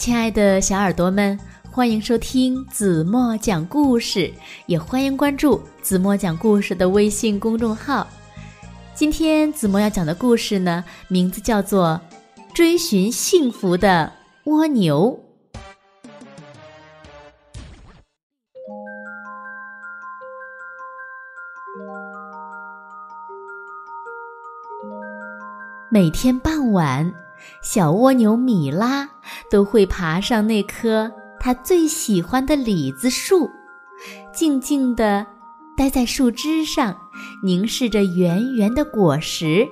[0.00, 1.38] 亲爱的小耳朵们，
[1.70, 4.32] 欢迎收听子墨讲故事，
[4.64, 8.06] 也欢迎关注子墨讲故事的微信公众号。
[8.94, 12.00] 今天子墨要讲的故事呢，名字叫做
[12.54, 14.10] 《追寻幸福的
[14.44, 15.20] 蜗牛》。
[25.90, 27.12] 每天傍晚，
[27.62, 29.08] 小蜗牛米拉
[29.50, 33.50] 都会爬上那棵它最喜欢的李子树，
[34.32, 35.26] 静静地
[35.76, 36.96] 待在树枝上，
[37.42, 39.66] 凝视着圆圆的果实。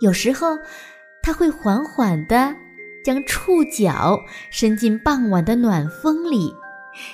[0.00, 0.58] 有时候，
[1.22, 2.54] 它会缓缓地
[3.04, 4.18] 将触角
[4.50, 6.52] 伸进傍晚的暖风里，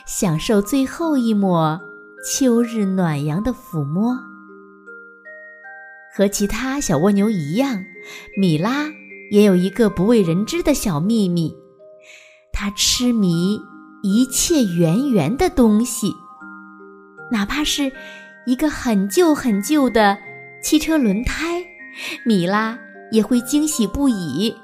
[0.06, 1.78] 享受最后一抹
[2.24, 4.18] 秋日暖阳的抚摸。
[6.16, 7.84] 和其他小蜗牛一样，
[8.36, 8.86] 米拉
[9.30, 11.54] 也有一个不为人知的小秘密：
[12.52, 13.60] 他痴迷
[14.02, 16.12] 一切圆圆的东西，
[17.30, 17.92] 哪怕是
[18.46, 20.16] 一个很旧很旧的
[20.62, 21.64] 汽车轮胎，
[22.24, 22.78] 米拉
[23.12, 24.54] 也会惊喜不已。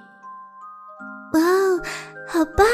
[1.33, 1.81] 哇哦，
[2.27, 2.67] 好棒！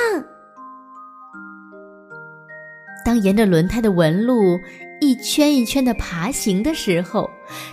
[3.04, 4.58] 当沿着轮胎的纹路。
[5.02, 7.26] 一圈一圈的爬行的时候，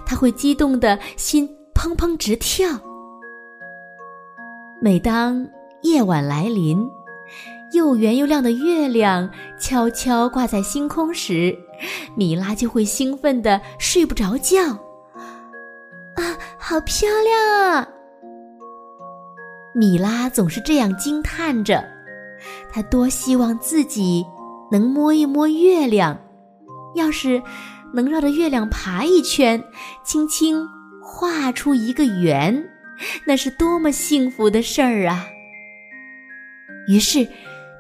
[0.06, 1.45] 他会激动的心
[1.76, 2.70] 砰砰直跳。
[4.80, 5.47] 每当
[5.81, 6.88] 夜晚来临，
[7.73, 9.28] 又圆又亮的月亮
[9.59, 11.58] 悄悄挂在星空时，
[12.16, 14.59] 米拉就会兴奋的睡不着觉。
[16.16, 17.88] 啊，好漂亮啊！
[19.73, 21.83] 米拉总是这样惊叹着，
[22.72, 24.23] 她多希望自己
[24.72, 26.16] 能摸一摸月亮。
[26.94, 27.42] 要是
[27.94, 29.64] 能绕着月亮爬一圈，
[30.03, 30.67] 轻轻
[31.02, 32.64] 画出一个圆，
[33.26, 35.28] 那是多么幸福的事儿啊！
[36.88, 37.27] 于是，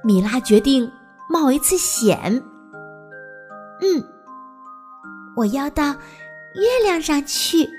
[0.03, 0.91] 米拉决定
[1.29, 2.19] 冒一次险。
[3.81, 4.03] 嗯，
[5.35, 5.93] 我要到
[6.55, 7.69] 月亮上去。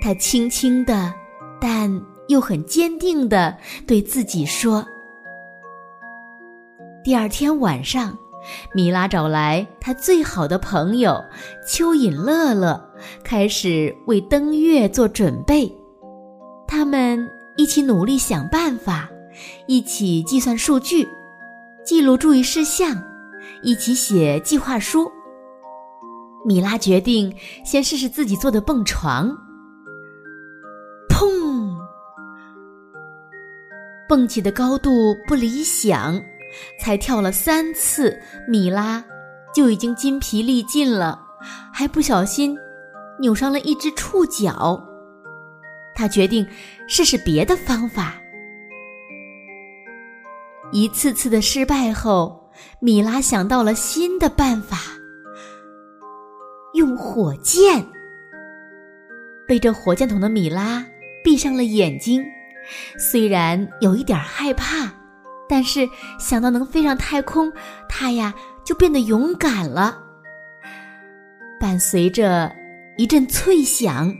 [0.00, 1.12] 他轻轻的，
[1.60, 1.90] 但
[2.28, 4.86] 又很坚定的对自己说。
[7.04, 8.16] 第二天晚上。
[8.74, 11.22] 米拉找来他最好的朋友
[11.66, 12.90] 蚯蚓乐乐，
[13.22, 15.72] 开始为登月做准备。
[16.66, 19.08] 他们一起努力想办法，
[19.66, 21.08] 一起计算数据，
[21.84, 23.02] 记录注意事项，
[23.62, 25.10] 一起写计划书。
[26.46, 27.34] 米拉决定
[27.64, 29.36] 先试试自己做的蹦床。
[31.08, 31.74] 砰！
[34.08, 36.18] 蹦起的高度不理想。
[36.78, 39.04] 才跳了三次，米拉
[39.54, 41.20] 就已经筋疲力尽了，
[41.72, 42.56] 还不小心
[43.20, 44.82] 扭伤了一只触角。
[45.94, 46.46] 他决定
[46.86, 48.14] 试试别的方法。
[50.70, 54.78] 一次次的失败后，米拉想到了新的办法：
[56.74, 57.84] 用火箭。
[59.48, 60.84] 背着火箭筒的米拉
[61.24, 62.22] 闭上了眼睛，
[62.98, 64.97] 虽然有一点害怕。
[65.48, 65.88] 但是
[66.18, 67.52] 想到能飞上太空，
[67.88, 69.98] 他呀就变得勇敢了。
[71.60, 72.54] 伴随着
[72.96, 74.14] 一阵脆响，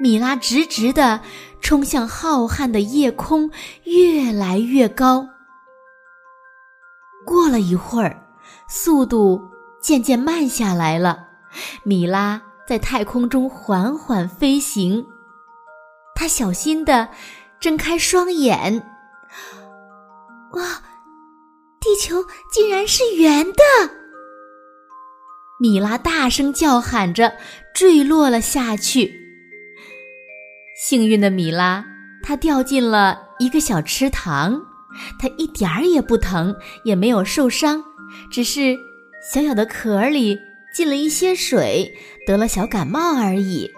[0.00, 1.20] 米拉直直的
[1.60, 3.50] 冲向浩瀚的夜空，
[3.84, 5.28] 越来越高。
[7.26, 8.16] 过了一会儿，
[8.68, 9.40] 速度
[9.80, 11.28] 渐渐慢下来了。
[11.82, 15.04] 米拉在太空中缓缓飞行，
[16.14, 17.08] 他小心的
[17.60, 18.82] 睁开双眼。
[20.52, 20.82] 哇，
[21.80, 23.62] 地球竟然是圆的！
[25.58, 27.32] 米拉大声叫喊着，
[27.74, 29.12] 坠落了下去。
[30.76, 31.84] 幸运的米拉，
[32.22, 34.60] 她掉进了一个小池塘，
[35.18, 37.82] 她一点儿也不疼，也没有受伤，
[38.30, 38.76] 只是
[39.32, 40.36] 小小的壳里
[40.74, 41.94] 进了一些水，
[42.26, 43.70] 得了小感冒而已。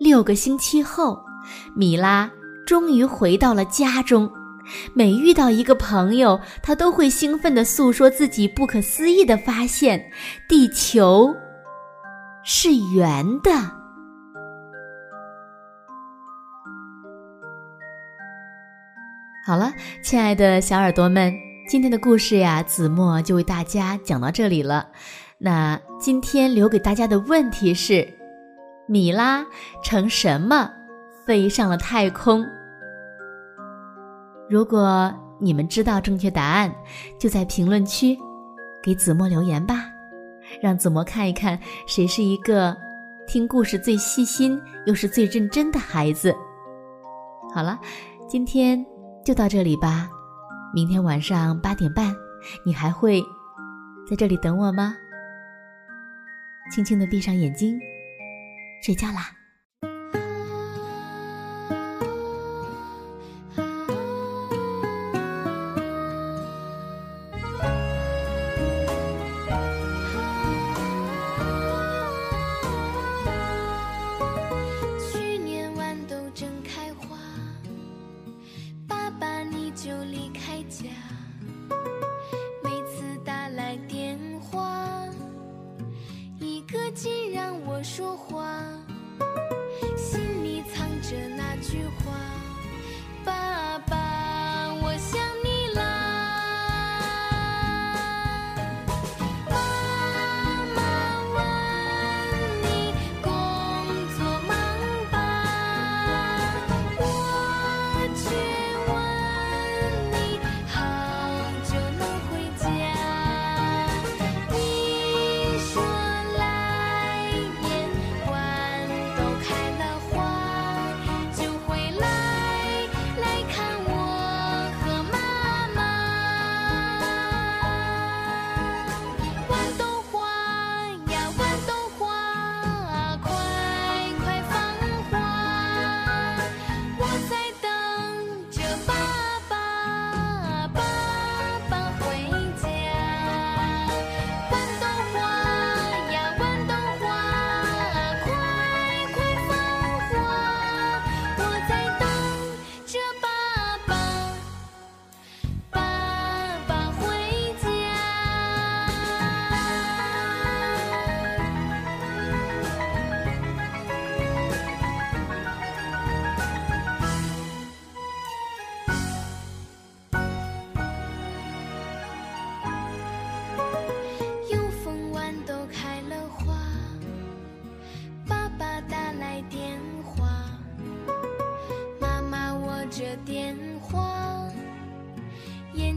[0.00, 1.20] 六个星期后，
[1.76, 2.30] 米拉
[2.66, 4.32] 终于回到了家中。
[4.94, 10.10] 每遇到一个朋友，他都会兴奋地诉说自己不可思议的发现：
[10.48, 11.34] 地球
[12.44, 13.50] 是圆的。
[19.46, 19.72] 好了，
[20.02, 21.32] 亲爱的小耳朵们，
[21.66, 24.88] 今天的故事呀，子墨就为大家讲到这里了。
[25.38, 28.06] 那今天留给大家的问题是：
[28.86, 29.46] 米拉
[29.82, 30.70] 乘什么
[31.26, 32.44] 飞上了太空？
[34.50, 36.74] 如果你们知道正确答案，
[37.18, 38.18] 就在评论区
[38.82, 39.84] 给子墨留言吧，
[40.62, 42.76] 让子墨看一看谁是一个
[43.26, 46.34] 听故事最细心又是最认真的孩子。
[47.54, 47.78] 好了，
[48.26, 48.84] 今天
[49.24, 50.08] 就到这里吧。
[50.74, 52.14] 明天晚上八点半，
[52.64, 53.22] 你还会
[54.08, 54.96] 在这里等我吗？
[56.70, 57.78] 轻轻的闭上眼睛，
[58.82, 59.37] 睡觉啦。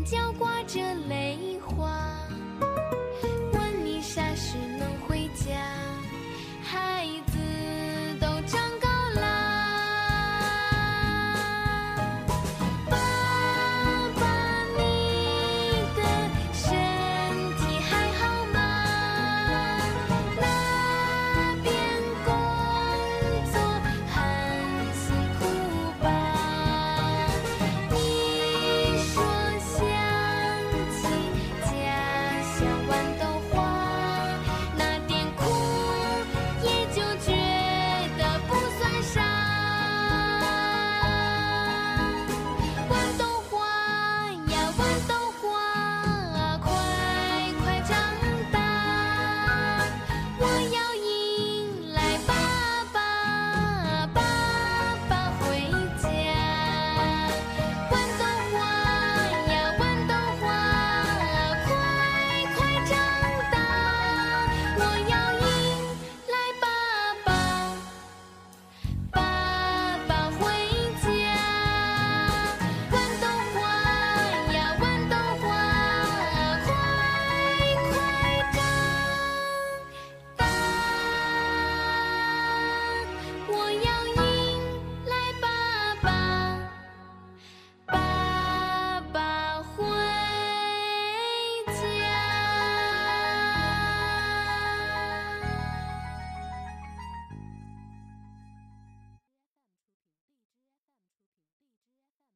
[0.04, 1.31] 角挂着泪